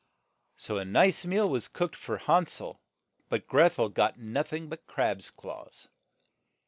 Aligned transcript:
So 0.55 0.79
a 0.79 0.83
nice 0.83 1.25
meal 1.25 1.47
was 1.47 1.67
cooked 1.67 1.95
for 1.95 2.17
Han 2.17 2.47
sel, 2.47 2.81
but 3.29 3.45
Greth 3.45 3.77
el 3.77 3.89
got 3.89 4.17
noth 4.17 4.51
ing 4.51 4.67
but 4.67 4.87
crab's 4.87 5.29
claws. 5.29 5.89